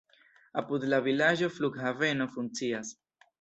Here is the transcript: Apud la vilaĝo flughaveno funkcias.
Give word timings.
Apud 0.61 0.87
la 0.93 0.99
vilaĝo 1.07 1.49
flughaveno 1.59 2.29
funkcias. 2.37 2.93